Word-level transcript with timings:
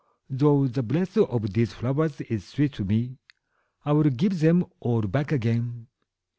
Though 0.31 0.65
the 0.67 0.81
breath 0.81 1.15
of 1.15 1.53
these 1.53 1.73
flowers 1.73 2.21
is 2.21 2.43
sweet 2.47 2.73
to 2.73 2.83
me, 2.83 3.19
I 3.85 3.91
will 3.91 4.09
give 4.09 4.39
them 4.39 4.65
all 4.79 5.03
back 5.03 5.31
again.'' 5.31 5.85